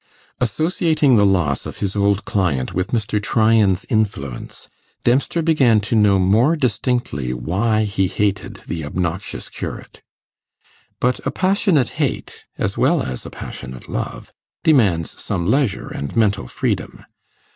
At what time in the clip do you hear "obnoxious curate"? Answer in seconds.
8.83-10.01